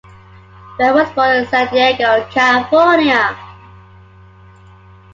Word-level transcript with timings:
Bear 0.79 0.95
was 0.95 1.11
born 1.13 1.37
in 1.43 1.45
San 1.49 1.67
Diego, 1.71 2.25
California. 2.31 3.37